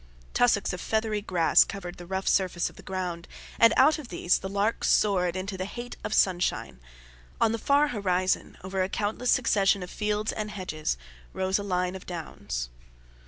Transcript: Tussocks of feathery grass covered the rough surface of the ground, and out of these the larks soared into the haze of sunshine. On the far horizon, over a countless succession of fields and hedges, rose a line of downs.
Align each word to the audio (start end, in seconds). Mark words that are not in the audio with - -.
Tussocks 0.33 0.73
of 0.73 0.81
feathery 0.81 1.21
grass 1.21 1.63
covered 1.63 1.97
the 1.97 2.07
rough 2.07 2.27
surface 2.27 2.71
of 2.71 2.75
the 2.75 2.81
ground, 2.81 3.27
and 3.59 3.71
out 3.77 3.99
of 3.99 4.07
these 4.07 4.39
the 4.39 4.49
larks 4.49 4.89
soared 4.89 5.35
into 5.35 5.57
the 5.57 5.65
haze 5.65 5.91
of 6.03 6.11
sunshine. 6.15 6.79
On 7.39 7.51
the 7.51 7.59
far 7.59 7.89
horizon, 7.89 8.57
over 8.63 8.81
a 8.81 8.89
countless 8.89 9.29
succession 9.29 9.83
of 9.83 9.91
fields 9.91 10.31
and 10.31 10.49
hedges, 10.49 10.97
rose 11.33 11.59
a 11.59 11.63
line 11.63 11.93
of 11.95 12.07
downs. 12.07 12.69